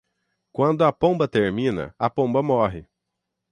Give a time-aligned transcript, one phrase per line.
[0.51, 2.87] Quando a pomba termina, a pomba morre.